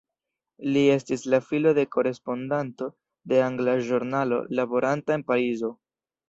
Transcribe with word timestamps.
Li 0.75 0.81
estis 0.93 1.25
la 1.33 1.39
filo 1.49 1.73
de 1.79 1.83
korespondanto 1.95 2.87
de 3.35 3.43
angla 3.49 3.77
ĵurnalo 3.91 4.41
laboranta 4.61 5.17
en 5.19 5.27
Parizo. 5.31 5.73